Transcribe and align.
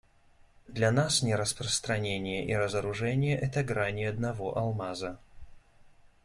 Для 0.67 0.89
нас 0.91 1.21
нераспространение 1.21 2.43
и 2.47 2.55
разоружение— 2.55 3.39
это 3.39 3.63
грани 3.63 4.05
одного 4.05 4.57
алмаза. 4.57 5.19